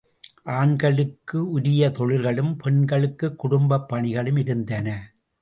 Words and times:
ஆண்களுக்கு 0.43 1.49
உரிய 1.49 1.89
தொழில்களும், 1.89 2.57
பெண்களுக்குக் 2.57 3.37
குடும்பப் 3.37 3.93
பணிகளும் 3.93 4.37
இருந்தன. 4.37 5.13